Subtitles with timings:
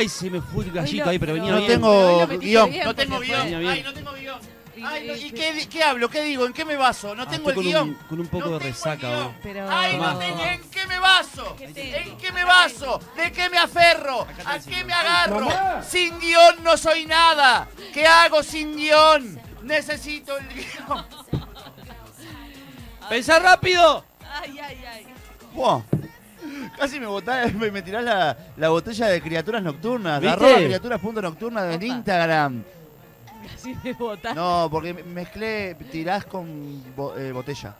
[0.00, 1.68] Ay, se me fue el gallito ahí, pero venía No bien.
[1.72, 2.70] tengo guion.
[2.84, 3.40] No tengo guion.
[3.66, 4.40] Ay, no tengo guion.
[4.74, 6.08] Y- Ay, no, ¿y y- qué, qué hablo?
[6.08, 6.46] ¿Qué digo?
[6.46, 7.14] ¿En qué me baso?
[7.14, 7.94] No Ah, tengo el con un- guion.
[8.08, 9.30] con un poco No de resaca.
[9.42, 11.54] Pero- Ay, no tengo- ¿en qué me baso?
[11.60, 12.98] ¿En qué me baso?
[13.14, 14.26] ¿De qué me aferro?
[14.46, 15.48] ¿A qué me agarro?
[15.86, 17.68] Sin guion no soy nada.
[17.92, 19.38] ¿Qué hago sin guion?
[19.64, 21.04] Necesito el guion.
[23.10, 24.02] ¡Pensá rápido!
[24.32, 25.06] Ay, ay, ay.
[25.52, 25.82] Buah.
[26.78, 30.20] Casi me, botás, me, me tirás la, la botella de criaturas nocturnas.
[30.20, 30.32] ¿Viste?
[30.34, 31.82] Arroba criaturas.nocturnas en.
[31.82, 32.62] Instagram.
[33.50, 34.34] Casi me botas.
[34.34, 37.74] No, porque me- mezclé tirás con bo- eh, botella.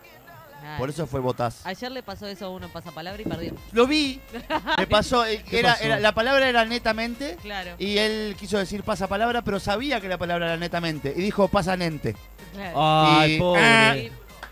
[0.78, 1.64] Por eso fue botás.
[1.64, 3.54] Ayer le pasó eso a uno en pasapalabra y perdió.
[3.72, 4.20] Lo vi.
[4.78, 5.24] Me pasó.
[5.24, 5.84] eh, ¿Qué Era, pasó?
[5.84, 7.36] era- la palabra era netamente.
[7.42, 7.72] Claro.
[7.78, 11.12] Y él quiso decir pasapalabra, pero sabía que la palabra era netamente.
[11.16, 12.14] Y dijo pasanente.
[12.52, 12.74] claro.
[12.76, 13.60] Ay, Y- pobre.
[13.62, 13.94] Ah.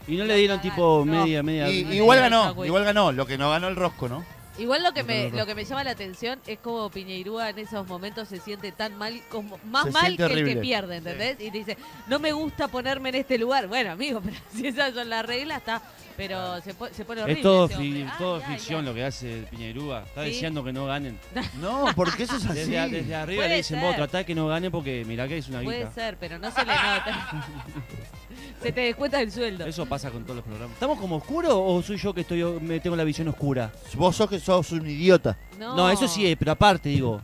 [0.08, 1.12] Y no le dieron tipo No.
[1.24, 1.68] media, media.
[1.70, 3.12] Y, igual ganó, igual ganó.
[3.12, 4.24] Lo que no ganó el rosco, ¿no?
[4.58, 7.86] Igual lo que me lo que me llama la atención es como Piñeirúa en esos
[7.86, 10.54] momentos se siente tan mal como más Se mal siente que el horrible.
[10.54, 11.36] que pierde, ¿entendés?
[11.40, 11.78] Y dice,
[12.08, 15.58] "No me gusta ponerme en este lugar." Bueno, amigo, pero si esas son las reglas
[15.58, 15.80] está,
[16.16, 17.38] pero se, po- se pone horrible.
[17.40, 18.12] Es todo, ese fi- hombre.
[18.18, 18.86] todo Ay, ay, ficción ay.
[18.86, 20.02] lo que hace Piñerúa.
[20.02, 20.30] Está Sí.
[20.30, 21.16] deseando que no ganen.
[21.60, 22.54] No, porque eso es así.
[22.58, 23.86] Desde, a- desde arriba Puede le dicen, ser.
[23.86, 25.92] vos tratá que no ganen porque mirá que es una Puede guita.
[25.92, 27.44] ser, pero no se le nota.
[28.62, 29.66] se te descuenta el sueldo.
[29.66, 30.74] Eso pasa con todos los programas.
[30.74, 33.70] ¿Estamos como oscuro o soy yo que estoy me tengo la visión oscura?
[33.94, 35.36] Vos sos que sos un idiota.
[35.58, 37.20] No, No, eso sí, es, pero aparte digo.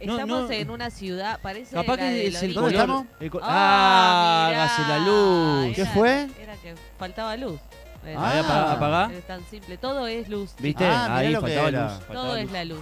[0.00, 0.50] Estamos no.
[0.52, 2.60] en una ciudad, parece Capaz la que de es el Lorito.
[2.60, 2.96] ¿Dónde color.
[3.02, 3.06] estamos?
[3.20, 3.46] el co- Ah,
[4.46, 5.74] ah, mirá, hágase la luz.
[5.74, 6.28] ¿Qué era- fue?
[6.40, 7.60] Era que faltaba luz.
[8.04, 8.72] Ahí Ah.
[8.74, 9.10] apagá.
[9.12, 10.54] Es tan simple, todo es luz.
[10.60, 10.86] ¿Viste?
[10.86, 11.82] Ah, ahí lo que faltaba era.
[11.84, 11.92] luz.
[11.94, 12.44] faltaba Todo luz.
[12.44, 12.80] es la luz.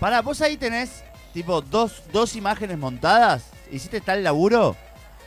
[0.00, 3.44] Pará, vos ahí tenés, tipo, dos, dos imágenes montadas.
[3.70, 4.76] ¿Hiciste tal laburo?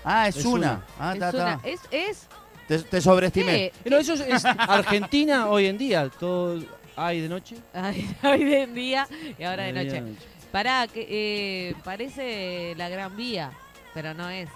[0.05, 0.55] Ah, es, Es una.
[0.55, 0.85] una.
[0.99, 1.67] Ah, es, está, una- está.
[1.67, 2.27] es, es
[2.67, 3.51] Te, te sobreestimé.
[3.51, 3.73] ¿qué?
[3.83, 6.09] Pero eso es, es Argentina hoy en día.
[6.19, 6.61] Todo
[6.95, 7.55] hay de noche.
[7.73, 10.03] Ay, hoy de día y ahora de Ay, noche.
[10.51, 13.51] Pará, que eh, parece la Gran Vía,
[13.93, 14.47] pero no es.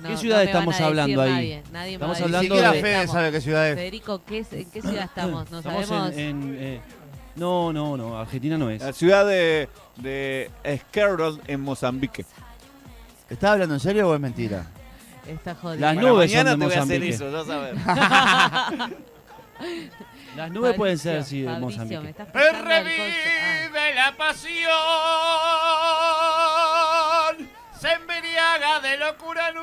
[0.00, 1.30] No, ¿Qué ciudad no estamos hablando ahí?
[1.32, 3.12] Nadie, nadie me Estamos decir Ni hablando siquiera de- Fede estamos.
[3.14, 3.74] sabe qué ciudad es.
[3.76, 5.50] Federico, ¿qué es- ¿en qué ciudad estamos?
[5.50, 6.12] No Estamos sabemos.
[6.14, 6.20] en.
[6.20, 6.80] en, eh,
[7.36, 8.18] no, no, no.
[8.18, 8.80] Argentina no es.
[8.82, 10.50] La ciudad de, de
[11.46, 12.24] en Mozambique.
[13.30, 14.66] ¿Estás hablando en serio o es mentira?
[15.26, 15.80] Está jodido.
[15.80, 17.14] Las Para nubes son mañana de te voy a hacer Mozambique.
[17.14, 17.74] eso, ya sabes.
[20.36, 22.00] Las nubes pueden ser, sí, de Mozambique.
[22.00, 22.98] me estás pasando el coso.
[22.98, 24.70] Revive la pasión.
[27.80, 29.54] Se embriaga de locura el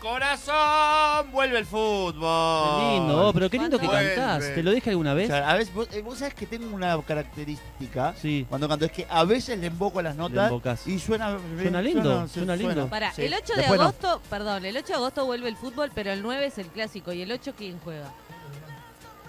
[0.00, 1.30] corazón.
[1.32, 2.80] Vuelve el fútbol.
[2.80, 4.14] Qué lindo, oh, pero qué lindo que Vuelve.
[4.14, 4.54] cantás.
[4.54, 5.28] ¿Te lo dije alguna O vez?
[5.28, 8.46] sea, a veces, vos, eh, vos sabés que tengo una característica Sí.
[8.48, 10.86] cuando canto, es que a veces le emboco las notas embocás.
[10.86, 12.88] y suena Suena lindo, suena lindo.
[12.88, 13.22] Pará, Sí.
[13.22, 13.86] el 8 de Después no.
[13.86, 17.12] agosto, perdón, el 8 de agosto vuelve el fútbol, pero el 9 es el clásico.
[17.12, 18.10] ¿Y el 8 quién juega?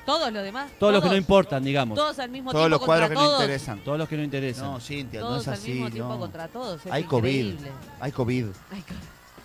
[0.06, 0.72] ¿Todos los demás?
[0.80, 1.96] Todos los que no importan, digamos.
[1.96, 3.44] Todos al mismo Todos tiempo los cuadros que contra no todos.
[3.44, 3.80] interesan.
[3.84, 4.66] Todos los que no interesan.
[4.72, 5.72] No, Cintia, no Todos es al así.
[5.74, 6.20] mismo tiempo no.
[6.20, 6.84] contra todos.
[6.86, 7.30] Es Hay COVID.
[7.30, 7.72] increíble.
[8.00, 8.46] Hay COVID.
[8.72, 8.94] Ay, co-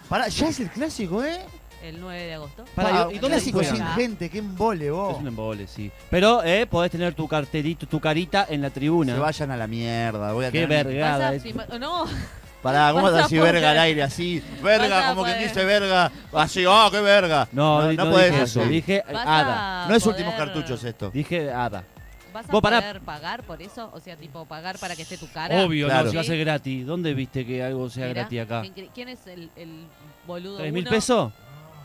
[0.09, 1.41] Pará, ya es el clásico, ¿eh?
[1.83, 2.65] el 9 de agosto.
[2.75, 5.15] Pará, ¿y dónde clásico sin gente, qué embole vos.
[5.15, 5.91] Es un embole, sí.
[6.11, 9.15] Pero eh, podés tener tu cartelito, tu carita en la tribuna.
[9.15, 10.33] Se vayan a la mierda.
[10.33, 11.35] Voy a Qué tener- vergada.
[11.35, 11.43] Es.
[11.45, 12.05] firma- No,
[12.63, 14.43] Pará, ¿cómo Vas vas a a decir poder- verga al aire así?
[14.63, 16.11] Verga, como quien poder- dice verga.
[16.33, 17.47] Así, oh, qué verga.
[17.53, 18.65] No, no, no, dije eso.
[18.65, 19.85] Dije hada.
[19.85, 21.11] a No es poder- últimos cartuchos esto.
[21.11, 21.85] Dije hada.
[22.37, 22.81] ¿Vas a Vos pará.
[22.81, 23.91] poder pagar por eso?
[23.95, 25.65] O sea, tipo, pagar para que esté tu cara.
[25.65, 26.05] Obvio, Claro.
[26.05, 26.87] no, si va a ser gratis.
[26.87, 28.63] ¿Dónde viste que algo sea Mirá, gratis acá?
[28.95, 29.87] ¿Quién es el, el
[30.27, 30.59] boludo?
[30.59, 30.91] ¿Tres mil uno?
[30.91, 31.33] pesos?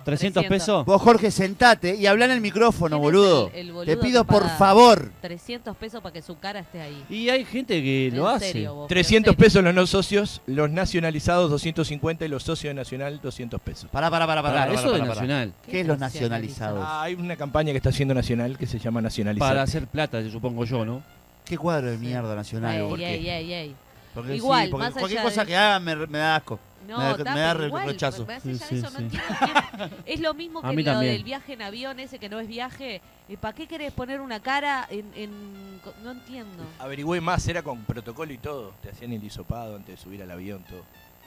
[0.04, 0.46] ¿300 300.
[0.46, 0.86] pesos?
[0.86, 3.48] Vos, Jorge, sentate y habla en el micrófono, ¿Quién es boludo.
[3.54, 5.12] el- el Te boludo pido que por paga favor.
[5.22, 7.04] 300 pesos para que su cara esté ahí.
[7.10, 8.52] Y hay gente que En lo hace.
[8.52, 9.46] serio, vos, pero 300 en serio.
[9.46, 13.90] pesos los no socios, los nacionalizados 250 y los socios de Nacional 200 pesos.
[13.92, 14.54] Pará, pará, pará, pará.
[14.54, 15.22] Pará, pará, eso de pará, pará.
[15.22, 15.54] Nacional.
[15.70, 16.84] ¿Qué es los nacionalizados?
[16.86, 19.48] Ah, hay una campaña que está haciendo Nacional que se llama Nacionalizar.
[19.50, 21.02] Para hacer plata, supongo yo, ¿no?
[21.46, 22.76] ¿Qué cuadro de mierda nacional?
[22.76, 23.00] Ey, vos?
[23.00, 23.76] ey, ey, ey.
[24.14, 26.60] Porque Igual, sí, porque más cualquier allá cosa de- que hagan me, me da asco.
[26.88, 28.28] No, Me da- me da pero re- igual, rechazo.
[28.42, 29.04] sí, eso, no sí.
[29.04, 31.14] entiendo quién- Es lo mismo que lo también.
[31.14, 33.02] del viaje en avión, ese que no es viaje.
[33.40, 36.64] ¿Para qué querés poner una cara en, en- No entiendo.
[36.80, 38.74] Averigüé más, era con protocolo y todo.
[38.82, 40.84] Te hacían el hisopado antes de subir al avión, todo.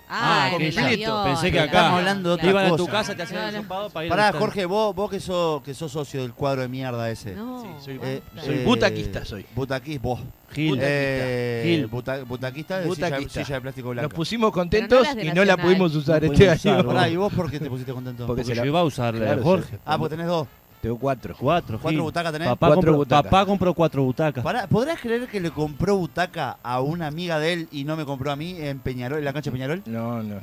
[0.08, 0.86] Ah, aquella.
[0.86, 2.92] avión, Pensé que acá Estamos hablando de otra iban a tu cosa.
[2.92, 4.38] casa, te hacían No, el para ir Pará, stand.
[4.44, 7.34] Jorge, vos, vos que sos, que sos socio del cuadro de mierda ese.
[7.34, 8.46] No, Sí, soy- Eh, basta.
[8.50, 9.46] Soy butaquista, soy.
[9.54, 10.20] Butaquista, vos.
[10.52, 10.78] Gil.
[10.80, 11.86] Eh, Gil.
[11.88, 13.44] buta- butaquista de silla, Butaquista.
[13.44, 14.14] silla de plástico Nos blanca.
[14.16, 16.56] pusimos contentos no y no la pudimos usar No este año.
[16.56, 18.26] usar, Pará, ¿y vos por qué te pusiste contento?
[18.26, 19.70] Porque Porque se yo la- iba a usarla, Claro, Jorge.
[19.72, 19.78] sí.
[19.84, 20.46] Ah, pues tenés dos.
[20.84, 21.34] Tengo cuatro.
[21.38, 22.00] Cuatro, ¿Cuatro Gil.
[22.02, 22.46] butacas tenés?
[22.48, 23.24] Papá, Cuatro compró, butacas.
[23.30, 24.44] papá compró cuatro butacas.
[24.44, 28.04] Pará, ¿podrás creer que le compró butaca a una amiga de él y no me
[28.04, 29.82] compró a mí en Peñarol, en la cancha de Peñarol?
[29.86, 30.40] No, no, no.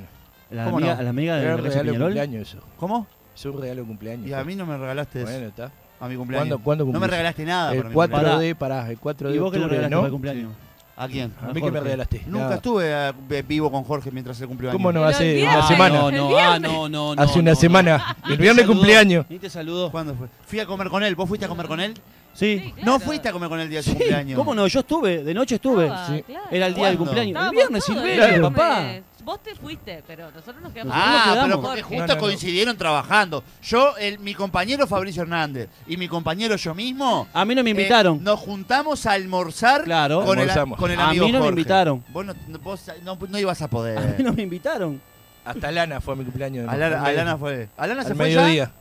[0.49, 1.01] La ¿Cómo amiga, no?
[1.03, 2.07] la amiga de Era la un de regalo de Peñarol.
[2.13, 2.57] cumpleaños eso.
[2.77, 3.07] ¿Cómo?
[3.35, 4.27] Es un regalo de cumpleaños.
[4.27, 5.31] Y a mí no me regalaste eso.
[5.31, 5.71] Bueno, está.
[5.99, 6.47] a mi cumpleaños.
[6.47, 7.11] ¿Cuándo, cuándo no me cumplís?
[7.11, 8.41] regalaste nada para El mi 4 cumpleaños.
[8.41, 9.99] de, pará, el 4 de ¿Y vos qué le octubre, regalaste ¿no?
[10.01, 10.51] para el cumpleaños?
[10.97, 11.33] ¿A quién?
[11.41, 12.21] A mí que me regalaste.
[12.27, 14.77] Nunca estuve eh, vivo con Jorge mientras él cumplió años.
[14.77, 15.03] ¿Cómo no?
[15.03, 15.99] Hace una semana.
[15.99, 17.21] No, no, ah, no, no, no.
[17.21, 18.15] Hace una no, semana.
[18.23, 18.29] no.
[18.33, 19.25] El viernes cumpleaños.
[19.29, 19.89] Ni te saludó.
[19.91, 20.27] ¿Cuándo fue?
[20.45, 21.15] Fui a comer con él.
[21.15, 21.93] ¿Vos fuiste a comer con él?
[22.33, 22.59] Sí.
[22.59, 22.99] Sí, No claro.
[22.99, 24.37] fuiste a comer con él el día de su Sí, cumpleaños.
[24.37, 24.67] ¿Cómo no?
[24.67, 25.89] Yo estuve, de noche estuve.
[25.91, 26.23] Ah, Sí.
[26.23, 26.45] claro.
[26.51, 27.11] Era el día del ¿Cuándo?
[27.11, 27.43] cumpleaños.
[27.45, 28.93] El viernes, Silverio, el papá.
[29.23, 30.93] Vos te fuiste, pero nosotros nos quedamos.
[30.97, 31.65] Ah, nos pero quedamos.
[31.65, 32.19] porque justo No, no, no.
[32.19, 33.43] coincidieron trabajando.
[33.63, 37.27] Yo, el, mi compañero Fabricio Hernández y mi compañero yo mismo.
[37.33, 38.23] A mí no me eh, invitaron.
[38.23, 40.23] nos juntamos a almorzar Claro.
[40.25, 40.79] con, el, Almorzamos.
[40.79, 41.59] con el A amigo mí no me Jorge.
[41.61, 42.03] invitaron.
[42.09, 44.23] Vos no, no- vos no- no ibas a A mí poder.
[44.23, 45.01] no me invitaron.
[45.45, 46.65] Hasta Lana fue mi cumpleaños.
[46.65, 47.67] de Alana, Alana fue.
[47.77, 48.41] ¿Alana se Al fue ya?
[48.41, 48.71] mediodía.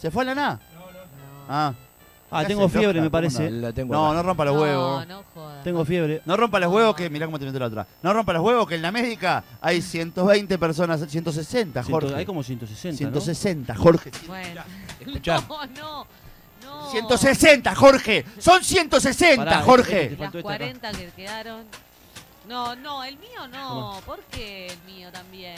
[0.00, 0.60] ¿Se fue Alana?
[1.48, 1.72] Ah.
[2.30, 3.50] Ah, ¿Qué tengo fiebre, me ¿Cómo parece.
[3.50, 4.16] La tengo No, acá.
[4.16, 5.06] no rompa los no, huevos.
[5.06, 5.64] No, jodas.
[5.64, 6.20] Tengo fiebre.
[6.26, 7.86] No rompa los huevos que mirá cómo te meto la otra.
[8.02, 12.14] No rompa los huevos que en la médica hay 120 personas, 160, Ciento- Jorge.
[12.14, 13.10] hay como 160, ¿no?
[13.20, 14.10] 160, Jorge.
[14.26, 14.62] Bueno.
[15.00, 15.42] Escuchá.
[15.48, 16.06] No, no.
[16.62, 16.90] No.
[16.90, 18.24] 160, Jorge.
[18.38, 20.10] Son 160, Pará, Jorge.
[20.10, 20.58] Las faltó esta acá.
[20.58, 21.62] 40 que quedaron.
[22.46, 24.00] No, no, el mío no.
[24.04, 25.54] ¿Por qué el mío también?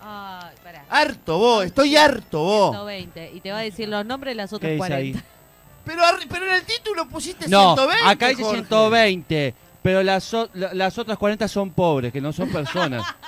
[0.00, 0.84] Ay, pará.
[0.88, 2.70] Harto vos, estoy harto vos.
[2.70, 3.32] 120.
[3.34, 4.96] Y te va a decir los nombres de las ¿Qué otras dice 40.
[5.18, 5.24] ahí?
[5.84, 8.04] Pero, arri- pero en el título pusiste No, 120.
[8.10, 8.56] acá dice Jorge.
[8.58, 13.04] 120, pero las, o- la- las otras 40 son pobres, que no son personas.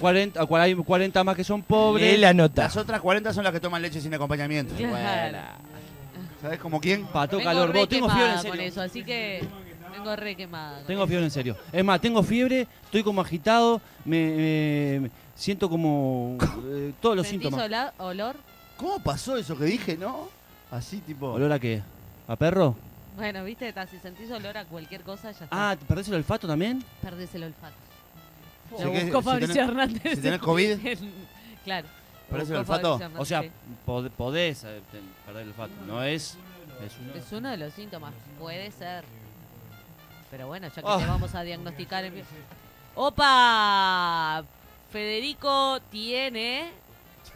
[0.00, 2.18] 40, cua- hay 40 más que son pobres.
[2.20, 2.62] La nota.
[2.64, 4.74] Las otras 40 son las que toman leche sin acompañamiento.
[4.76, 5.38] Claro.
[6.40, 7.04] ¿Sabes como quién?
[7.06, 7.72] Pato Vengo calor.
[7.72, 8.68] re Vos, tengo fiebre en quemada con serio.
[8.68, 9.44] eso, así que
[9.98, 10.82] vengo re quemada.
[10.86, 11.56] Tengo fiebre en serio.
[11.72, 17.42] Es más, tengo fiebre, estoy como agitado, me, me- siento como eh, todos los ¿Sentís
[17.48, 17.66] síntomas.
[17.66, 18.36] ola- olor?
[18.76, 20.28] ¿Cómo pasó eso que dije, no?
[20.70, 21.28] Así tipo.
[21.32, 21.82] ¿Olor a qué?
[22.28, 22.74] ¿A perro?
[23.16, 25.48] Bueno, viste, ta, si sentís olor a cualquier cosa, ya está.
[25.50, 26.84] Ah, ¿perdés el olfato también?
[27.00, 27.74] Perdés el olfato.
[28.72, 30.02] Lo que- buscó si Fabricio tenés- Hernández.
[30.16, 30.78] si tenés COVID.
[31.64, 31.86] claro.
[32.28, 32.98] ¿Perdés el buscó olfato?
[32.98, 33.50] Fabricio O sea, sí.
[33.86, 35.72] pod- podés eh, ten- perder el olfato.
[35.86, 36.36] No es...
[36.84, 38.12] es uno- Es uno de los síntomas.
[38.38, 39.04] Puede ser.
[40.30, 40.98] Pero bueno, ya que Ah.
[40.98, 42.04] te vamos a diagnosticar.
[42.04, 42.22] en-
[42.94, 44.44] ¡Opa!
[44.92, 46.70] Federico tiene.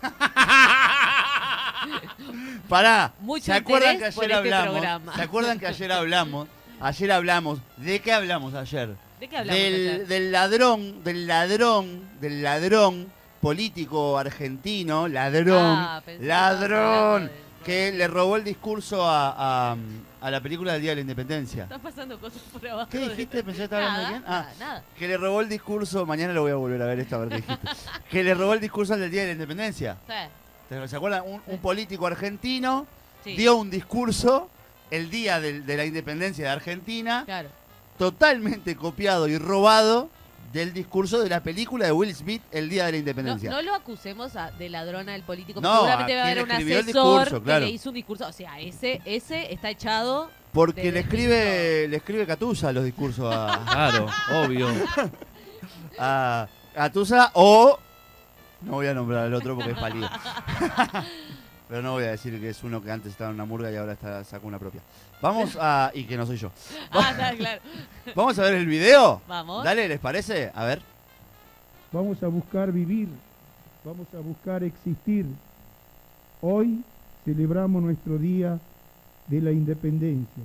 [2.69, 3.13] Pará.
[3.21, 4.71] Mucho ¿Se acuerdan que ayer este hablamos?
[4.73, 5.15] programa.
[5.15, 6.49] ¿Se acuerdan que ayer hablamos?
[6.81, 7.59] Ayer hablamos.
[7.77, 8.97] ¿De qué hablamos ayer?
[9.19, 9.61] ¿De qué hablamos?
[9.61, 10.07] Del, ayer?
[10.07, 17.31] del ladrón, del ladrón, del ladrón político argentino, ladrón, Ah, ladrón,
[17.65, 19.77] que le robó el discurso a, a-
[20.21, 21.63] a la película del Día de la Independencia.
[21.65, 22.89] Están pasando cosas por abajo.
[22.91, 23.43] ¿Qué de- dijiste?
[23.43, 24.23] Pensé que estaba hablando de quién.
[24.27, 24.85] Ah, nada, nada.
[24.99, 27.29] que le robó el discurso, mañana lo voy a volver a ver esto a ver
[27.31, 27.69] qué dijiste.
[28.11, 29.97] que le robó el discurso del Día de la Independencia.
[30.07, 30.13] Sí,
[30.69, 31.23] ¿Te- ¿Se acuerdan?
[31.27, 32.87] Un, un político argentino
[33.25, 34.49] sí, dio un discurso
[34.91, 37.49] el día del- de la independencia de Argentina, Claro.
[37.99, 40.11] totalmente copiado y robado
[40.53, 43.51] del discurso de la película de Will Smith el día de la independencia.
[43.51, 45.61] no lo acusemos a- de ladrona del político.
[45.61, 47.61] No, Seguramente va a haber un escribió el asesor discurso, claro.
[47.61, 48.27] que le hizo un discurso.
[48.27, 50.31] O sea, ese, ese está echado.
[50.53, 54.07] Porque le escribe le escribe Catusa los discursos a, Claro,
[54.45, 54.69] obvio.
[55.99, 57.79] a Catusa o
[58.63, 60.09] no voy a nombrar al otro porque es pálido.
[61.71, 63.77] Pero no voy a decir que es uno que antes estaba en una murga y
[63.77, 64.81] ahora está, sacó una propia.
[65.23, 65.93] Vamos a...
[65.95, 66.51] y que no soy yo.
[66.91, 67.63] Ah, está claro.
[68.17, 69.23] Vamos a ver el video.
[69.29, 69.65] Vamos.
[69.65, 70.51] Dale, ¿les parece?
[70.53, 70.83] A ver.
[71.93, 73.09] Vamos a buscar vivir,
[73.85, 75.27] vamos a buscar existir.
[76.41, 76.83] Hoy
[77.25, 78.59] celebramos nuestro día
[79.27, 80.43] de la independencia.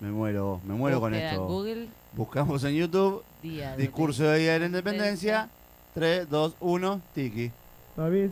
[0.00, 1.46] Me muero, me muero con esto.
[1.46, 5.48] Google, Buscamos en YouTube día de- discurso de Día de la Independencia.
[5.94, 7.50] 3, 2, 1, tiki.
[7.96, 8.30] Vez,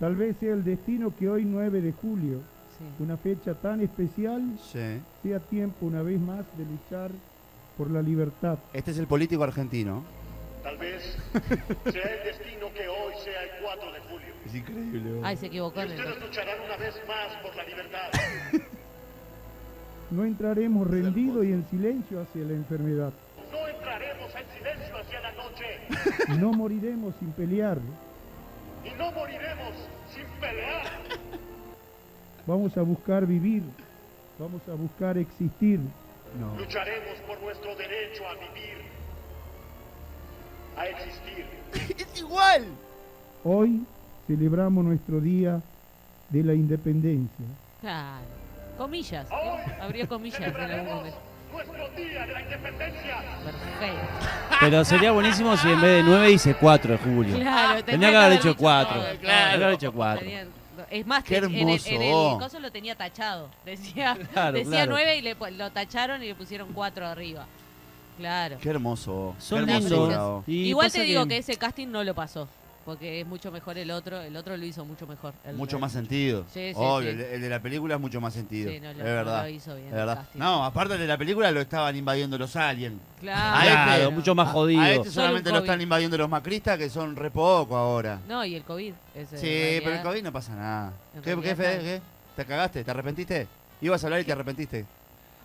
[0.00, 2.38] tal vez sea el destino que hoy 9 de julio,
[2.78, 2.84] Sí.
[3.02, 4.42] una fecha tan especial,
[4.72, 5.00] Sí.
[5.22, 7.10] sea tiempo una vez más de luchar
[7.76, 8.58] por la libertad.
[8.72, 10.02] Este es el político argentino.
[10.62, 11.02] Tal vez
[11.90, 14.34] sea el destino que hoy sea el 4 de julio.
[14.46, 15.20] Es increíble.
[15.22, 15.82] Ay, se equivocó.
[15.82, 18.10] Y ustedes lucharán una vez más por la libertad.
[20.10, 23.12] No entraremos rendidos y en silencio hacia la enfermedad.
[23.52, 27.78] No entraremos en silencio hacia la noche No moriremos sin pelear.
[28.84, 29.89] y no moriremos sin
[30.40, 30.82] pelear.
[32.46, 33.62] Vamos a buscar vivir.
[34.38, 35.78] Vamos a buscar existir.
[36.38, 36.56] No.
[36.56, 38.78] Lucharemos por nuestro derecho a vivir,
[40.76, 41.44] a existir.
[41.98, 42.64] Es igual.
[43.44, 43.82] Hoy
[44.26, 45.60] celebramos nuestro día
[46.30, 47.46] de la independencia.
[47.80, 48.24] Claro.
[48.78, 49.28] Comillas.
[49.28, 49.82] ¿no?
[49.84, 51.29] Habría comillas en algún momento.
[51.52, 53.16] Nuestro día de la independencia.
[53.44, 54.26] Perfecto.
[54.60, 57.36] Pero sería buenísimo si en vez de 9 dice 4 de julio.
[57.38, 58.94] Claro, Tenía que haber hecho dicho 4.
[58.94, 59.58] todo, Tenía claro.
[59.58, 60.20] que haber hecho 4.
[60.20, 60.46] Tenía-
[60.90, 62.32] Es más, Qué en el, en hermoso.
[62.34, 63.48] el coso lo tenía tachado.
[63.64, 64.90] Decía, Claro, decía claro.
[64.92, 67.46] 9 y le, pu- lo tacharon y le pusieron 4 arriba.
[68.18, 68.58] Claro.
[68.60, 69.34] Qué hermoso.
[69.38, 69.90] Son Qué lindos.
[69.92, 70.42] hermosura.
[70.46, 72.48] Y Igual pasa te digo que ese casting no lo pasó.
[72.84, 74.20] Porque es mucho mejor el otro.
[74.20, 75.32] El otro lo hizo mucho mejor.
[75.44, 76.44] el Mucho de- más sentido.
[76.52, 77.16] Sí, sí, Obvio, sí.
[77.16, 78.70] El, el de la película es mucho más sentido.
[78.70, 79.42] Sí, no, lo- es no verdad.
[79.42, 80.24] lo hizo bien es verdad.
[80.34, 83.00] No, aparte el de la película lo estaban invadiendo los aliens.
[83.20, 83.56] Claro.
[83.58, 84.80] A este- Claro, mucho más jodido.
[84.82, 88.18] A este solamente lo están invadiendo los macristas, que son re poco ahora.
[88.28, 88.92] No, y el COVID.
[89.14, 90.02] ese, Sí, pero el.
[90.02, 90.92] COVID no pasa nada.
[91.22, 92.00] ¿Qué, qué, ¿Qué?
[92.36, 92.84] ¿Te cagaste?
[92.84, 93.46] ¿Te arrepentiste?
[93.82, 94.84] Ibas a hablar y te arrepentiste.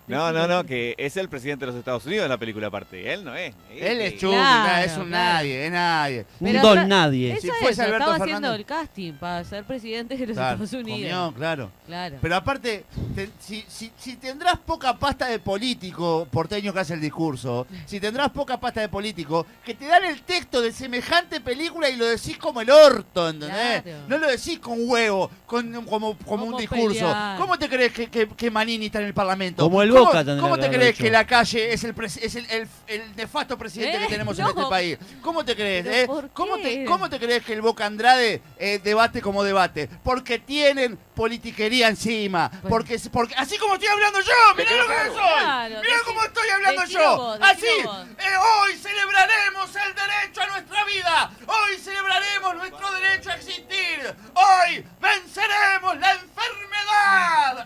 [0.07, 3.11] No, no, no, que es el presidente de los Estados Unidos en la película aparte.
[3.11, 3.53] Él no es.
[3.71, 5.33] Él es Claro, es un claro.
[5.35, 6.25] nadie, es nadie.
[6.39, 7.31] Un Pero don nadie.
[7.33, 10.63] Eso Si es, Alberto estaba haciendo Fernández- el casting para ser presidente de los Claro,
[10.63, 11.11] Estados Unidos.
[11.11, 11.71] comió, claro.
[11.87, 12.17] Claro.
[12.21, 12.85] Pero aparte,
[13.15, 17.99] te- si, si- si tendrás poca pasta de político, porteño que hace el discurso, si
[17.99, 22.05] tendrás poca pasta de político, que te dan el texto de semejante película y lo
[22.05, 23.81] decís como el orto, ¿entendés?
[23.81, 23.97] Claro.
[24.07, 26.99] No lo decís con huevo, con, como, como un ¿Cómo discurso.
[26.99, 27.37] pelear?
[27.39, 29.63] ¿Cómo te crees que, que- que Manini está en el Parlamento?
[29.63, 32.45] Como el ¿Cómo- Boca ¿Cómo te crees que la calle es el, pres- es el,
[32.49, 33.99] el- el nefasto presidente ¿Eh?
[34.01, 34.97] que tenemos en este país?
[35.21, 35.85] ¿Cómo te crees?
[35.85, 36.29] ¿Pero eh?
[36.33, 36.85] ¿Cómo, te, qué?
[36.85, 39.89] ¿Cómo te crees que el Boca Andrade eh, debate como debate?
[40.03, 42.51] Porque tienen politiquería encima.
[42.69, 45.15] Porque, porque así como estoy hablando yo, mirá lo que soy.
[45.15, 47.17] Claro, mirá decí- cómo estoy hablando yo.
[47.17, 51.31] vos, así, eh, hoy celebraremos el derecho a nuestra vida.
[51.47, 54.15] Hoy celebraremos nuestro derecho a existir.
[54.33, 57.65] Hoy venceremos la enfermedad.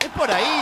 [0.00, 0.60] Es por ahí.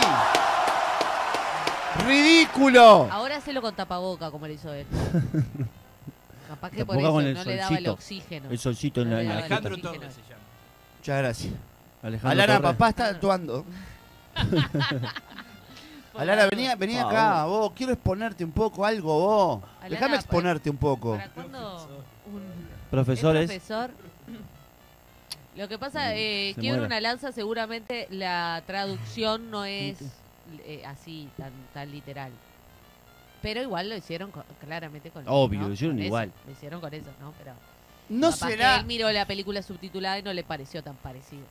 [2.05, 3.07] Ridículo.
[3.11, 4.85] Ahora hacelo con tapaboca, como le hizo él.
[6.47, 7.93] Capaz que por Tapaboca eso con el no le daba el solcito.
[7.93, 8.49] oxígeno.
[8.49, 9.77] El solcito en No la, en Alejandro.
[9.77, 10.41] Torres se llama.
[10.99, 11.53] Muchas gracias.
[12.03, 12.71] Alejandro Alara, Torres.
[12.71, 13.65] papá está actuando.
[16.17, 17.71] Alara, venía, venía Ah, acá, vos.
[17.75, 19.61] Quiero exponerte un poco algo, vos.
[19.89, 21.15] Déjame exponerte un poco.
[21.17, 21.87] ¿Para cuándo
[22.27, 22.41] un
[22.89, 23.49] Profesores.
[23.49, 23.91] ¿Es profesor?
[25.57, 26.83] Lo que pasa, eh, Se muera.
[26.85, 29.97] una lanza, seguramente la traducción no es
[30.65, 32.31] eh, así, tan, tan literal.
[33.41, 35.67] Pero igual lo hicieron con- claramente con Obvio, ¿no?
[35.69, 36.31] lo hicieron Con eso, igual.
[36.45, 37.33] Lo hicieron con eso, ¿no?
[37.39, 37.53] Pero
[38.09, 41.43] No capaz que será él miró la película subtitulada y no le pareció tan parecido.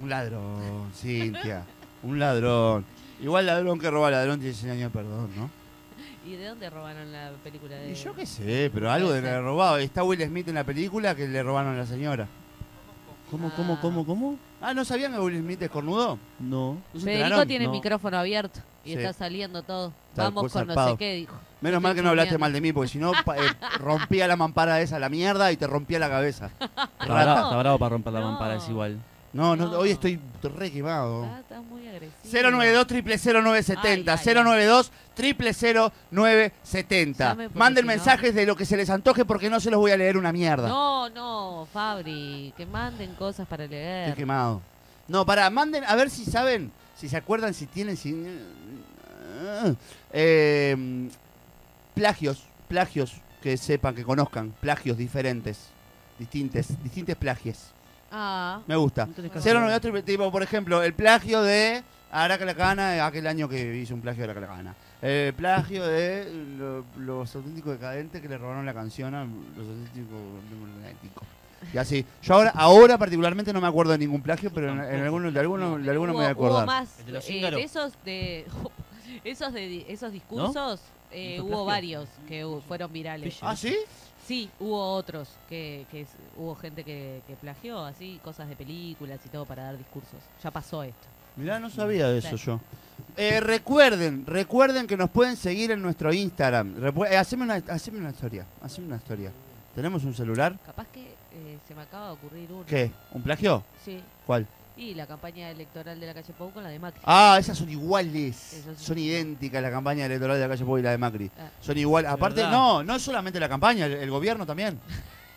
[0.00, 1.62] un ladrón, Cintia.
[2.02, 2.84] Un ladrón.
[3.22, 5.48] Igual ladrón que roba ladrón tiene 100 años de perdón, ¿no?
[6.26, 9.32] ¿Y de dónde robaron la película de Y yo qué sé, pero algo de Puede
[9.32, 9.44] le ser.
[9.44, 9.78] robado.
[9.78, 12.26] Está Will Smith en la película que le robaron a la señora.
[13.34, 13.52] ¿Cómo, Ah.
[13.56, 14.38] cómo, cómo, cómo?
[14.60, 16.18] Ah, ¿no sabían que Will Smith es cornudo?
[16.38, 16.74] No.
[16.74, 17.48] ¿No se Federico enteraron?
[17.48, 17.70] tiene No.
[17.72, 18.94] el micrófono abierto y Sí.
[18.98, 19.92] está saliendo todo.
[20.14, 20.90] Tal Vamos cual, con no zarpado.
[20.92, 21.34] sé qué, dijo.
[21.60, 23.40] Menos mal que no hablaste mal de mí, porque si no pa- eh,
[23.80, 26.50] rompía la mampara esa a la mierda y te rompía la cabeza.
[26.60, 28.28] Está bravo, está bravo para romper la No.
[28.30, 28.98] mampara, es igual.
[29.32, 29.78] No, no, No.
[29.78, 31.24] hoy estoy re quemado.
[31.24, 32.12] Ah, está muy agresivo.
[32.30, 34.34] 092 triple 0970 Ay, ay, ay.
[34.44, 39.48] 092 triple 0970 Llame porque Manden no- mensajes de lo que se les antoje porque
[39.50, 40.68] no se los voy a leer una mierda.
[40.68, 44.08] No, no, Fabri, que manden cosas para leer.
[44.10, 44.60] Estoy quemado.
[45.08, 48.14] No, para, manden, a ver si saben, si se acuerdan, si tienen, si...
[50.12, 51.08] Eh,
[51.94, 55.58] plagios, plagios que sepan, que conozcan, plagios diferentes,
[56.18, 57.58] distintos, distintos plagios.
[58.10, 59.06] Ah, Me gusta.
[59.06, 63.26] No tenés que 092 triple, tipo, por ejemplo, el plagio de Araca la Cana, aquel
[63.26, 68.28] año que hizo un plagio de Araca El plagio de lo- los auténticos decadentes que
[68.28, 71.24] le robaron la canción a los auténticos.
[71.72, 72.04] Y así.
[72.22, 75.40] Yo ahora, ahora particularmente no me acuerdo de ningún plagio, pero en, en alguno, de
[75.40, 76.66] alguno, de alguno me voy a hubo, hubo acordar.
[76.66, 76.98] más.
[77.00, 77.58] El de los eh, cíngaros.
[77.58, 78.46] de esos de
[79.24, 81.64] esos de di- esos discursos eh, ¿Otro hubo plagio?
[81.66, 83.38] varios que hu- fueron virales.
[83.40, 83.76] ¿Ah, sí?
[84.26, 89.20] Sí, hubo otros que, que es- hubo gente que, que plagió así cosas de películas
[89.24, 90.18] y todo para dar discursos.
[90.42, 91.06] Ya pasó esto.
[91.36, 92.44] Mirá, no sabía de eso Sí.
[92.46, 92.60] yo.
[93.16, 96.74] Eh, recuerden, recuerden que nos pueden seguir en nuestro Instagram.
[96.76, 99.30] Repu- eh, haceme, una, haceme una historia, haceme una historia.
[99.74, 100.56] ¿Tenemos un celular?
[100.66, 102.64] Capaz que eh, se me acaba de ocurrir uno.
[102.66, 102.90] ¿Qué?
[103.12, 103.62] ¿Un plagio?
[103.84, 104.00] Sí.
[104.26, 104.46] ¿Cuál?
[104.76, 107.00] Y la campaña electoral de la calle Pau con la de Macri.
[107.04, 108.54] Ah, esas son iguales.
[108.54, 108.80] Esas.
[108.82, 111.30] Son idénticas la campaña electoral de la calle Pau y la de Macri.
[111.38, 111.48] Ah.
[111.60, 112.10] Son iguales.
[112.10, 112.50] Aparte, verdad.
[112.50, 114.80] no, no es solamente la campaña, el, el gobierno también.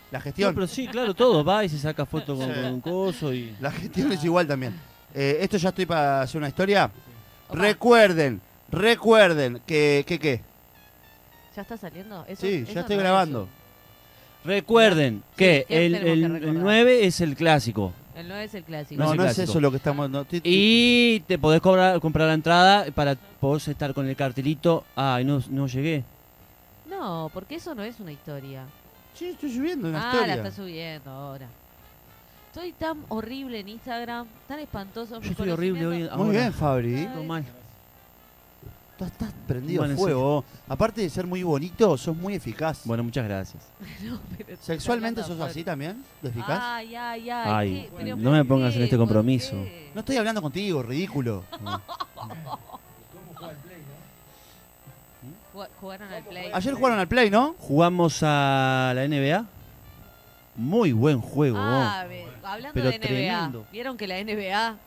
[0.10, 0.56] La No, gestión.
[0.56, 2.54] pero sí, claro, todo va y se saca foto con, Sí.
[2.56, 3.56] con un coso y.
[3.60, 4.74] La gestión es igual también.
[5.14, 6.90] Eh, esto ya estoy para hacer una historia.
[7.50, 10.42] Opa, Recuerden, recuerden que, que, ¿qué?
[11.56, 12.26] ¿Ya está saliendo?
[12.28, 13.50] Eso- Sí, eso ya estoy no es grabando.
[14.44, 16.54] Recuerden que ¿qué el, el- que el recordar?
[16.64, 17.94] 9 es el clásico.
[18.16, 19.04] El 9 es el clásico.
[19.04, 20.10] No, es no eso lo que estamos...
[20.10, 24.86] no, Y te podés cobrar, comprar la entrada para vos estar con el cartelito.
[24.96, 26.04] Ay, no, no llegué.
[26.90, 28.64] No, porque eso no es una historia.
[29.14, 30.36] Sí, estoy subiendo una ah, historia.
[30.36, 31.48] la está subiendo ahora.
[32.58, 35.22] Estoy tan horrible en Instagram, tan espantoso.
[35.22, 36.08] Yo estoy horrible hoy.
[36.08, 36.18] conocimiento.
[36.18, 36.40] Muy ahora.
[36.40, 37.06] bien, Fabri.
[37.14, 37.46] Todo mal.
[38.98, 40.44] Tú estás prendido Bueno, fuego.
[40.68, 42.82] Aparte de ser muy bonito, sos muy eficaz.
[42.86, 43.62] Bueno, muchas gracias.
[44.04, 46.04] No, pero ¿Sexualmente sos así también?
[46.20, 46.60] ¿De eficaz?
[46.64, 47.46] Ay, ay, ay.
[47.46, 47.92] Ay, ¿qué?
[47.96, 49.56] ¿Pero no me pongas en este ¿Por compromiso.
[49.94, 51.44] No estoy hablando contigo, ridículo.
[55.54, 56.50] Ju- Jugaron al play.
[56.54, 57.56] Ayer jugaron al Play, ¿no?
[57.60, 59.46] Jugamos a la NBA.
[60.56, 61.58] Muy buen juego.
[61.60, 63.66] Ah, ve- hablando Pero de NBA, tremendo.
[63.72, 64.78] ¿vieron que la NBA,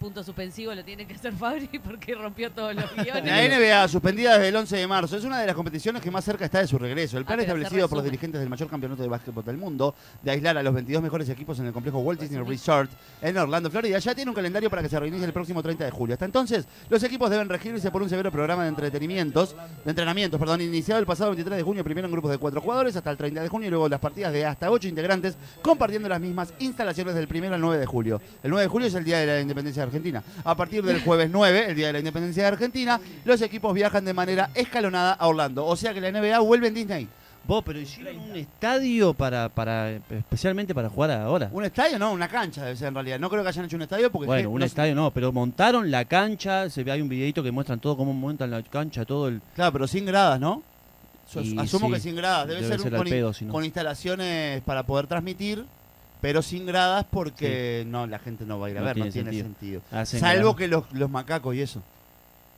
[0.00, 3.24] punto suspensivo, lo tiene que hacer Fabri porque rompió todos los guiones?
[3.24, 6.24] La NBA, suspendida desde el 11 de marzo, es una de las competiciones que más
[6.24, 7.16] cerca está de su regreso.
[7.18, 10.30] El Ah, plan establecido por los dirigentes del mayor campeonato de básquetbol del mundo de
[10.32, 12.90] aislar a los 22 mejores equipos en el complejo Walt Disney Resort
[13.22, 15.90] en Orlando, Florida, ya tiene un calendario para que se reinicie el próximo 30 de
[15.90, 16.14] julio.
[16.14, 19.54] Hasta entonces, los equipos deben regirse por un severo programa de entretenimientos,
[19.84, 22.96] de entrenamientos, perdón, iniciado el pasado 23 de junio, primero en grupos de cuatro jugadores
[22.96, 26.20] hasta el 30 de junio y luego las partidas de hasta 8 integrantes compartiendo las
[26.20, 28.20] mismas instalaciones del primero al 9 de julio.
[28.42, 30.22] El 9 de julio es el día de la independencia de Argentina.
[30.44, 34.04] A partir del jueves 9, el día de la independencia de Argentina, los equipos viajan
[34.04, 35.66] de manera escalonada a Orlando.
[35.66, 37.08] O sea que la NBA vuelve en Disney.
[37.46, 41.48] Vos, pero hicieron un estadio para, para especialmente para jugar ahora.
[41.52, 43.18] Un estadio, no, una cancha debe ser en realidad.
[43.18, 45.90] No creo que hayan hecho un estadio porque Bueno, un no- estadio no, pero montaron
[45.90, 49.28] la cancha, se ve hay un videito que muestran todo cómo montan la cancha, todo
[49.28, 50.62] el Claro, pero sin gradas, ¿no?
[51.34, 52.46] Y asumo sí, que sin gradas.
[52.46, 53.52] Debe, debe ser, un- ser al con, in- pedo, si no.
[53.52, 55.64] con instalaciones para poder transmitir,
[56.20, 59.08] pero sin gradas porque no, la gente no va a ir a No ver, no
[59.08, 59.82] tiene tiene sentido.
[60.04, 61.82] Salvo que los, los macacos y eso.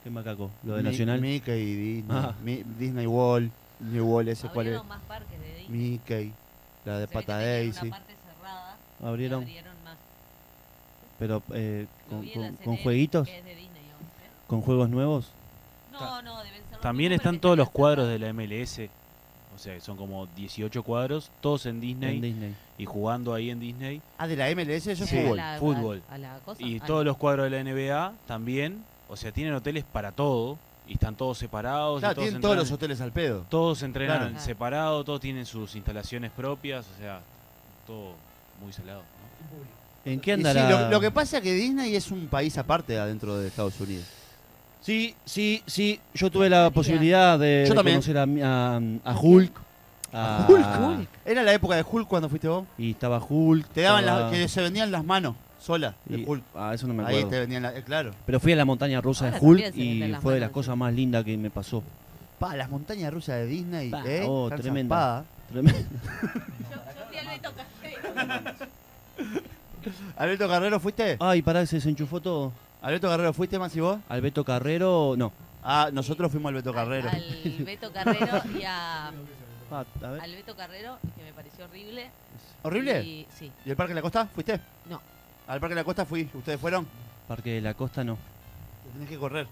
[0.03, 0.51] ¿Qué macaco?
[0.63, 1.21] Lo de Mi- Nacional.
[1.21, 2.17] Mickey y Disney.
[2.17, 2.33] Ah.
[2.43, 3.51] Mi- Disney World.
[3.79, 4.75] Disney World, ese cuál es.
[4.75, 5.69] Abrieron más parques de Disney.
[5.91, 6.33] Mickey.
[6.85, 7.87] La de Pata Daisy.
[7.87, 9.97] Una parte cerrada y Abrieron, abrieron más.
[11.17, 13.81] pero eh, con, con- con jueguitos, que es de Disney,
[14.47, 15.31] con juegos nuevos.
[15.93, 18.89] No, no, deben ser los También están todos los cuadros de la MLS.
[19.55, 22.55] O sea, son como 18 cuadros, todos en Disney En Disney.
[22.77, 24.01] y jugando ahí en Disney.
[24.17, 25.17] Ah, de la MLS, eso es Sí.
[25.21, 25.39] fútbol.
[25.39, 26.01] A la- fútbol.
[26.09, 28.83] a la cosa, Y a todos la- los cuadros de la NBA también.
[29.09, 30.57] O sea, tienen hoteles para todo
[30.87, 31.99] y están todos separados.
[31.99, 33.45] y Claro, todos tienen todos los hoteles al pedo.
[33.49, 34.39] Todos entrenan Claro.
[34.43, 37.21] separados, todos tienen sus instalaciones propias, o sea,
[37.85, 38.13] todo
[38.61, 39.01] muy salado.
[40.05, 40.11] ¿no?
[40.11, 40.69] ¿En qué sí, andará?
[40.69, 44.05] lo, lo que pasa es que Disney es un país aparte adentro de Estados Unidos.
[44.83, 45.99] Sí, sí, sí.
[46.13, 47.95] Yo tuve la posibilidad de, Yo de también.
[47.97, 49.51] conocer a, mi- a, a Hulk.
[50.11, 51.07] a- Hulk.
[51.25, 52.65] Era la época de Hulk cuando fuiste vos.
[52.77, 53.67] Y estaba Hulk.
[53.69, 56.43] Te daban estaba- las, que se vendían las manos solas de y- Hulk.
[56.53, 57.29] Ah, eso no me Ahí acuerdo.
[57.29, 58.11] te vendían las, eh, claro.
[58.25, 60.33] Pero fui a la montaña rusa Ahora de Hulk también se venden y las fue
[60.33, 61.81] de las cosas más lindas que me pasó.
[62.37, 64.25] Pa, las montañas rusas de Disney, Pa, ¿eh?
[64.27, 64.95] oh, Están tremenda.
[64.95, 65.25] zafadas.
[65.49, 65.79] Tremendo.
[70.17, 71.17] Alberto Carrero, ¿fuiste?
[71.19, 72.51] Ay, pará, se desenchufó todo.
[72.83, 73.97] Alberto Carrero, ¿fuiste más y vos?
[74.09, 75.31] Alberto Carrero, no.
[75.63, 77.09] Ah, nosotros fuimos al Beto Carrero.
[77.09, 79.07] Al, al Beto Carrero y a,
[79.71, 80.21] Ah, a ver.
[80.21, 82.09] al Beto Carrero, que me pareció horrible.
[82.61, 83.01] ¿Horrible?
[83.03, 83.51] Y, sí.
[83.65, 84.27] ¿Y el Parque de la Costa?
[84.27, 84.59] ¿Fuiste?
[84.89, 85.01] No.
[85.47, 86.29] Al Parque de la Costa fui.
[86.33, 86.85] ¿Ustedes fueron?
[87.27, 88.17] Parque de la Costa no.
[88.93, 89.47] Tenés que correr.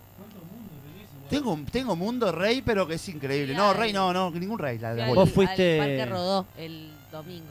[1.29, 3.53] Tengo, tengo Mundo Rey, pero que es increíble.
[3.53, 4.77] Sí, No, al- Rey no, no, ningún Rey.
[4.77, 5.07] La la.
[5.13, 7.45] Vos fuiste- Al Parque Rodó el domingo.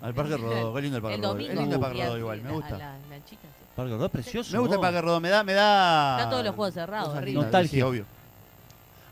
[0.00, 1.32] Al Parque Rodó, qué lindo el Parque El Rodó.
[1.34, 1.52] domingo.
[1.52, 2.78] Es lindo el Parque a- Rodó igual, me a gusta.
[2.78, 3.63] la lanchita, sí.
[3.76, 4.52] Parque Rodó, precioso.
[4.52, 4.80] Me gusta el.
[4.80, 6.16] Parque Rodó, me da, me da.
[6.16, 7.70] Están todos los juegos cerrados, lindas, Nostalgia.
[7.70, 8.04] Sí, obvio.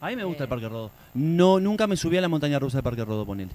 [0.00, 0.50] A mí me gusta el Eh.
[0.50, 0.90] Parque Rodó.
[1.14, 3.50] No, nunca me subí a la montaña rusa del Parque Rodó, ponele.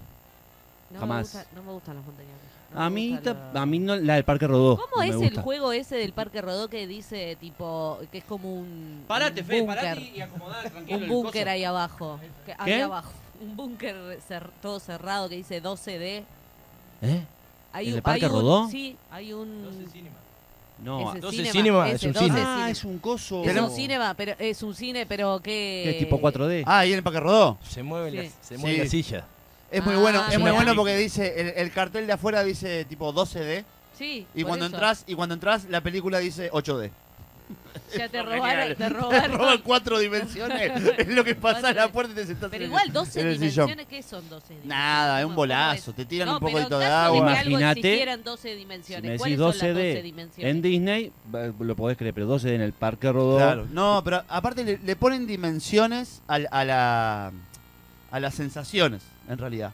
[0.91, 1.33] No Jamás.
[1.33, 2.47] Me gusta, no me gustan las montañas rusas.
[2.73, 4.77] No A mí, gusta ta- la- a mí no, la del Parque Rodó.
[4.77, 9.03] ¿Cómo es el juego ese del Parque Rodó que dice, tipo, que es como un.
[9.07, 9.77] Parate, un Fe, búnker?
[9.77, 12.19] parate y acomodá tranquilo Un el búnker ahí abajo.
[12.45, 12.81] Que- ahí ¿Qué?
[12.83, 13.11] abajo.
[13.41, 13.95] Un búnker
[14.29, 16.23] cer- todo cerrado que dice 12D.
[17.01, 17.23] ¿Eh?
[17.73, 18.67] Hay ¿El un- Parque hay un- Rodó?
[18.69, 19.87] Sí, hay un.
[20.79, 22.41] No, ese 12 cinema, cinema, ese es un 12 cine.
[22.45, 23.43] ah, es un coso.
[23.43, 25.89] Es un cinema, pero es un cine, pero que.
[25.89, 26.63] es tipo 4D.
[26.67, 27.57] Ah, ¿y en el Parque Rodó?
[27.67, 28.17] Se mueve, Sí.
[28.17, 28.81] la, se mueve Sí.
[28.83, 29.25] la silla.
[29.71, 32.85] Es muy Ah, bueno, es muy bueno porque dice, el, el cartel de afuera dice
[32.85, 33.65] tipo 12D
[33.97, 34.25] Sí.
[34.35, 34.75] y por cuando eso.
[34.75, 36.91] entras, y cuando entras la película dice 8D.
[37.97, 39.37] Ya te robaron, te Te robaron.
[39.37, 40.71] roban cuatro dimensiones.
[40.97, 43.21] es lo que pasa en la puerta y te sentás Pero en el- igual 12
[43.21, 43.67] en el sillón.
[43.67, 44.65] dimensiones, ¿qué son 12 dimensiones?
[44.67, 45.91] Nada, es un ¿Cómo- cómo bolazo.
[45.91, 45.95] es?
[45.97, 47.25] Te tiran No, un poquito de en caso agua.
[47.25, 49.11] que Imagínate, existieran 12 Si dimensiones.
[49.11, 50.51] me ¿Cuáles decís son las 12 12D dimensiones?
[50.55, 53.37] en Disney, va- lo podés creer, pero 12D en el Parque Rodó.
[53.37, 53.67] Claro.
[53.71, 57.31] No, pero aparte le, le ponen dimensiones al- a, la,
[58.11, 59.71] a las sensaciones, en realidad.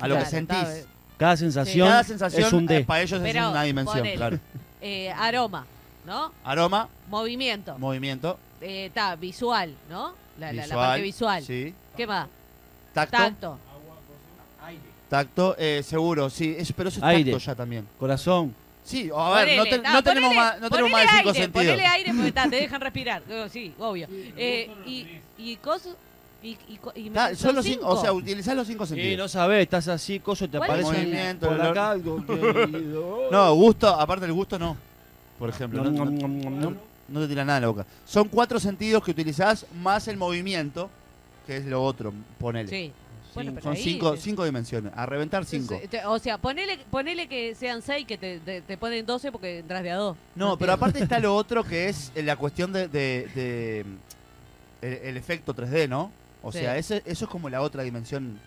[0.00, 0.56] A lo que Claro, sentís.
[0.58, 0.86] está bien.
[1.18, 2.84] Cada sensación, Cada sensación es un D.
[2.84, 4.16] para ellos Pero, es una dimensión, ponele.
[4.16, 4.38] claro.
[4.80, 5.64] Eh, aroma,
[6.04, 6.32] ¿no?
[6.44, 7.78] Aroma, Movimiento.
[7.78, 10.14] movimiento, Está, visual, ¿no?
[10.38, 11.42] La, la- la visual, parte visual.
[11.44, 11.74] Sí.
[11.96, 12.28] ¿Qué más?
[12.94, 13.58] Tacto, Tacto.
[15.08, 17.32] tacto, eh, seguro, sí, es- pero eso es Aire.
[17.32, 17.86] tacto ya también.
[17.98, 18.54] Corazón.
[18.84, 21.06] Sí, a ver, no, Ponele, te- ta, no tenemos ponele- más, no tenemos más de
[21.06, 21.64] ponele cinco aire, sentidos.
[21.66, 23.22] Ponele aire porque ta, te dejan respirar.
[23.28, 24.08] Eh, Sí, obvio.
[24.10, 25.06] Eh, y,
[25.38, 25.94] y cosas.
[26.42, 28.14] Y, y, co- y me- Ta, son los cinco, o sea, cinco.
[28.16, 29.18] utilizás los cinco Sí, sentidos.
[29.18, 31.90] no sabés, estás así, coso, te ¿Cuál aparece movimiento, por acá.
[31.92, 34.76] algo que- No, gusto, aparte del gusto no.
[35.42, 36.76] Por ejemplo, no, no- nom.
[37.08, 37.84] no te tira nada en la boca.
[38.06, 40.88] Son cuatro sentidos que utilizás más el movimiento,
[41.48, 42.68] que es lo otro, ponele.
[42.68, 42.92] Sí.
[43.34, 45.80] Bueno, pero Son ahí- cinco, cinco dimensiones, a reventar cinco.
[45.90, 49.58] Te- O sea, ponele, ponele que sean 6 que te, te, te ponen 12 porque
[49.58, 50.16] entras de a 2.
[50.36, 54.84] No, pero aparte está lo otro que es eh, la cuestión de, de- de, mm,
[54.84, 56.12] el, el efecto 3D, ¿no?
[56.40, 56.58] O Sí.
[56.58, 58.38] sea, ese- eso es como la otra dimensión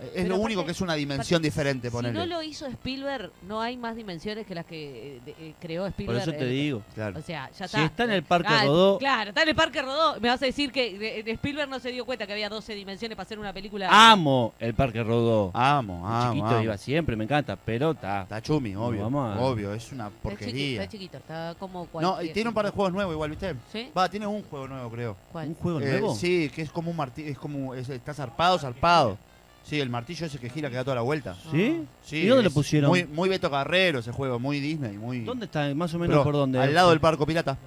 [0.00, 2.18] Es Pero lo único que es una dimensión diferente, Si ponele.
[2.18, 5.86] no lo hizo Spielberg, no hay más dimensiones que las que eh, de- eh, creó
[5.86, 6.20] Spielberg.
[6.20, 6.82] Por eso te Eh, digo.
[6.94, 7.18] Claro.
[7.18, 7.84] O sea, ya Si está.
[7.84, 10.20] está en el Parque Ah, Rodó- Claro, está en el Parque Rodó.
[10.20, 13.16] Me vas a decir que eh, Spielberg no se dio cuenta que había 12 dimensiones
[13.16, 13.88] para hacer una película.
[13.90, 15.50] Amo el Parque Rodó.
[15.54, 16.32] Amo, amo.
[16.32, 16.62] chiquito amo.
[16.62, 18.22] iba siempre, me encanta, pero está.
[18.22, 19.02] Está chumi, obvio.
[19.02, 20.82] Vamos a- Obvio, es una Está chiquito, porquería.
[20.82, 22.30] está chiquito, está como No, cualquier...
[22.30, 23.54] y tiene un par de juegos nuevos igual, ¿viste?
[23.72, 23.90] ¿Sí?
[23.96, 25.16] Va, tiene un juego nuevo, creo.
[25.32, 25.48] ¿Cuál?
[25.48, 26.14] ¿Un juego Eh, nuevo?
[26.14, 29.18] sí, que es como un martillo, es como, es- está zarpado, zarpado.
[29.64, 31.36] Sí, el martillo ese que gira que da toda la vuelta.
[31.50, 31.84] ¿Sí?
[32.02, 32.88] Sí, ¿Y dónde lo es pusieron?
[32.90, 35.20] Muy, muy Beto Carrero ese juego, muy Disney, muy...
[35.20, 35.74] ¿Dónde está?
[35.74, 36.58] Más o menos Pero por dónde.
[36.58, 37.58] Al lado del barco pirata.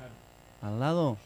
[0.63, 1.17] ¿Al lado?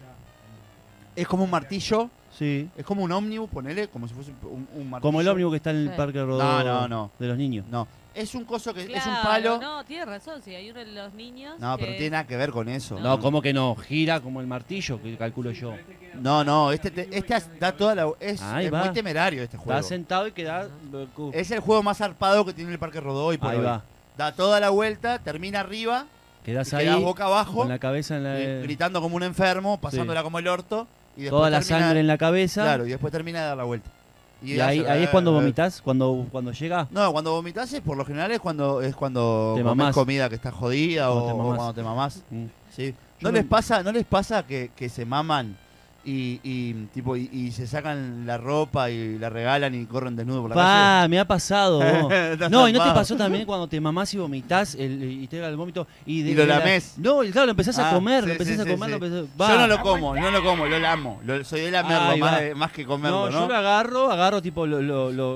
[1.16, 2.68] Es como un martillo, Sí.
[2.76, 5.08] es como un ómnibus, ponele, como si fuese un, un martillo.
[5.08, 5.94] Como el ómnibus que está en el Sí.
[5.96, 7.12] Parque Rodó No, no, no.
[7.18, 7.66] de los niños.
[7.72, 9.60] No, es un coso que es un palo.
[9.60, 11.60] No, tiene razón, sí, hay uno de los niños.
[11.60, 13.00] No, pero que- tiene nada que ver con eso.
[13.00, 13.76] No, ¿cómo que no?
[13.76, 15.74] Gira como el martillo, que calculo yo.
[16.16, 18.10] No, no, este, te- este as- da toda la...
[18.20, 18.86] Es, Ahí es va.
[18.86, 19.78] muy temerario este juego.
[19.80, 20.68] Está sentado y queda.
[21.34, 23.66] Es el juego más zarpado que tiene el Parque Rodó y por Ahí hoy.
[23.66, 23.84] va.
[24.18, 26.06] Da toda la vuelta, termina arriba,
[26.46, 28.40] Quedás y ahí quedás boca abajo, con la cabeza en la.
[28.40, 30.88] eh, gritando como un enfermo, pasándola como el orto.
[31.18, 32.62] Y después toda la termina- sangre en la cabeza.
[32.64, 33.90] Claro, y después termina de dar la vuelta.
[34.46, 36.88] Y ahí, ahí es cuando vomitas, cuando, cuando llega.
[36.92, 40.36] No, cuando vomitas es por lo general es cuando es cuando Te comes comida que
[40.36, 42.24] está jodida o, cuando te mamás.
[42.30, 42.46] Mm.
[42.76, 42.94] Sí.
[43.22, 45.58] ¿No no- les pasa, no les pasa que, que se maman
[46.06, 50.42] y, y, tipo y, y se sacan la ropa y la regalan y corren desnudo
[50.42, 51.80] por la Pa, me ha pasado.
[52.50, 55.58] no, y no te pasó también cuando te mamás y vomitas y te llega el
[55.58, 56.94] vómito y, de- Y lo de la- lamés.
[56.98, 59.00] No, claro, lo empezás a Ah, comer, sí, lo empezás sí, a comer, sí.
[59.00, 61.20] lo empezás- Yo no lo como, no lo como, lo lamo.
[61.26, 63.40] Lo- soy de lamerlo más, de- más que comerlo, No, ¿no?
[63.42, 64.82] yo lo agarro, agarro tipo lo-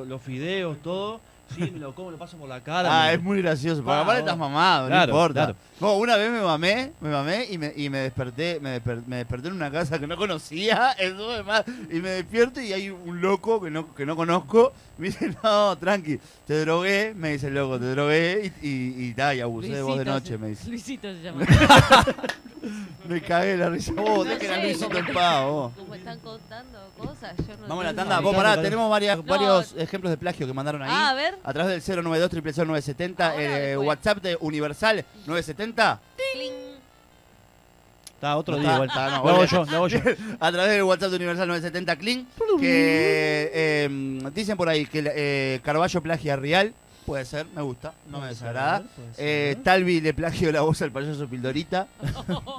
[0.05, 1.19] los fideos, todo.
[1.55, 2.89] Sí, me lo como, lo paso por la cara.
[2.91, 3.83] Ah, me- es muy gracioso.
[3.83, 5.45] Porque Ah, aparte estás mamado, Claro, no importa.
[5.45, 5.55] claro.
[5.81, 9.15] No, una vez me mamé, me mamé y me, y me desperté, me, desper- me
[9.17, 12.89] desperté en una casa que no conocía, estuve de más, y me despierto y hay
[12.89, 14.73] un loco que no, que no conozco.
[14.97, 19.13] Me dice, no, tranqui, te drogué, me dice el loco, te drogué y, y, y,
[19.13, 20.69] ta, y abusé de vos de noche, se- me dice.
[20.69, 21.45] Luisito se llama.
[23.08, 23.91] Me cagué la risa.
[23.93, 25.71] Vos, No dejen a Luisito como- en paz, vos.
[25.77, 28.19] Como están contando cosas, yo no Vamos a la tanda.
[28.19, 29.23] Vos, pará, tenemos varias, No.
[29.23, 30.89] varios ejemplos de plagio que mandaron ahí.
[30.91, 31.38] Ah, a ver.
[31.43, 33.88] A través del 092 970 Ahora, eh, después.
[33.88, 35.99] WhatsApp de Universal 970.
[36.34, 36.53] Cling.
[38.15, 38.89] Está otro No día igual.
[38.89, 39.47] está, no, lo hago volvé.
[39.47, 39.99] yo, yo.
[40.41, 42.27] a través del WhatsApp de Universal 970 Clean,
[42.60, 46.73] que eh, dicen por ahí que eh, Carballo plagia Real.
[47.10, 48.84] Puede ser, me gusta, no me desagrada.
[49.17, 51.88] Eh, Talvi le plagio la voz al payaso Pildorita.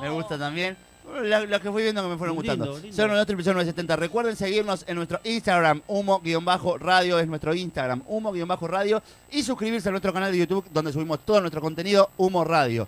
[0.03, 0.77] me gusta también.
[1.23, 2.79] La- Las que fui viendo que me fueron Lindo, gustando.
[2.81, 3.07] lindo.
[3.09, 9.03] 092 970 Recuerden seguirnos en nuestro Instagram, humo-radio es nuestro Instagram, humo-radio.
[9.33, 12.87] Y suscribirse a nuestro canal de YouTube donde subimos todo nuestro contenido, Humo Radio.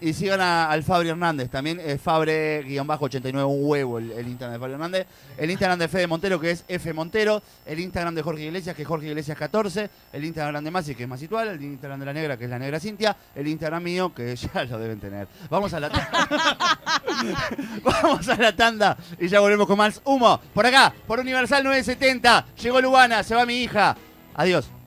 [0.00, 4.58] Y sigan a- al Fabri Hernández, también es Fabre-89, un huevo el, el Instagram de
[4.58, 5.06] Fabri Hernández.
[5.38, 7.42] El Instagram de Fede Montero, que es F Montero.
[7.66, 9.90] El Instagram de Jorge Iglesias, que es Jorge Iglesias 14.
[10.12, 11.48] El Instagram de Masi, que es Masitual.
[11.48, 13.16] El Instagram de la Negra, que es la Negra Cintia.
[13.34, 15.28] El Instagram mío, que ya lo deben tener.
[15.50, 16.28] Vamos a la tanda.
[17.82, 20.40] Vamos a la tanda y ya volvemos con más humo.
[20.52, 22.46] Por acá, por Universal 970.
[22.62, 23.96] Llegó Lubana, se va mi hija.
[24.34, 24.68] Adiós.